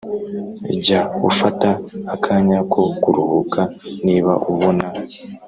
[0.83, 1.69] Jya ufata
[2.13, 3.61] akanya ko kuruhuka
[4.05, 4.85] Niba ubona